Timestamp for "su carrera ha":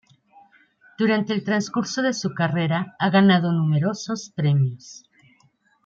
2.15-3.11